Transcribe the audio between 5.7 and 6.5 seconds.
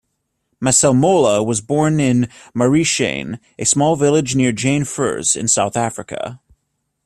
Africa.